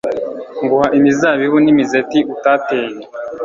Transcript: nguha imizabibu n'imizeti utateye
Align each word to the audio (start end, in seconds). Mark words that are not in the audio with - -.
nguha 0.63 0.87
imizabibu 0.97 1.57
n'imizeti 1.61 2.19
utateye 2.33 2.95